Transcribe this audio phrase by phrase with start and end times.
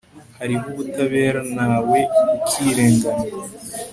[0.39, 1.99] Hariho ubutabera ntawe
[2.35, 3.27] ukirengana